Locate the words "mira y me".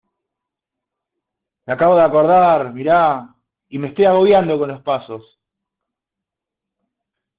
2.73-3.89